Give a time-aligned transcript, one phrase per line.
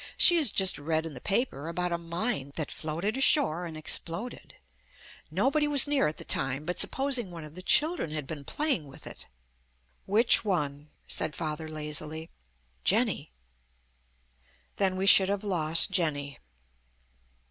[0.17, 4.55] She has just read in the paper about a mine that floated ashore and exploded.
[5.29, 8.87] Nobody was near at the time, but supposing one of the children had been playing
[8.87, 9.27] with it.
[10.07, 12.31] "Which one?" said Father lazily.
[12.83, 13.29] "Jenny."
[14.77, 16.39] "Then we should have lost Jenny."